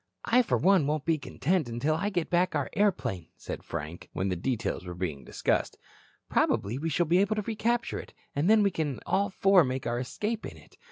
[0.25, 4.29] "I, for one, won't be content until I get back our airplane," said Frank, when
[4.29, 5.77] the details were being discussed.
[6.27, 9.85] "Probably we shall be able to recapture it, and then we can all four make
[9.85, 10.75] our escape in it.